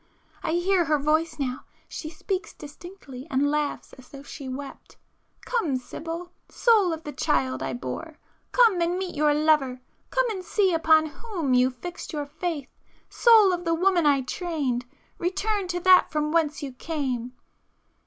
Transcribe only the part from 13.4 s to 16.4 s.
of the woman I trained, return to that from